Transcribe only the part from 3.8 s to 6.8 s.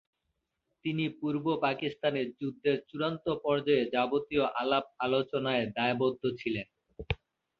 যাবতীয় আলাপ-আলোচনায় দায়বদ্ধ ছিলেন।